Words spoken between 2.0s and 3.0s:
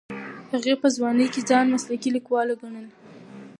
لیکواله ګڼله.